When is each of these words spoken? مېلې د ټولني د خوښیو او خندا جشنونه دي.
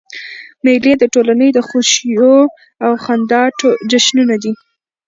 مېلې 0.63 0.93
د 0.97 1.03
ټولني 1.13 1.49
د 1.53 1.59
خوښیو 1.67 2.35
او 2.85 2.91
خندا 3.03 3.43
جشنونه 3.91 4.35
دي. 4.43 4.51